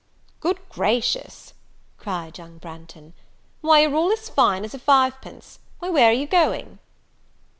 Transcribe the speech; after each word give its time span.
"Good 0.39 0.57
gracious!" 0.67 1.53
cried 1.99 2.39
young 2.39 2.57
Branghton, 2.57 3.13
"why, 3.61 3.81
you're 3.81 3.93
all 3.93 4.11
as 4.11 4.29
fine 4.29 4.65
as 4.65 4.73
a 4.73 4.79
five 4.79 5.21
pence! 5.21 5.59
Why, 5.77 5.89
where 5.89 6.09
are 6.09 6.11
you 6.11 6.25
going?" 6.25 6.79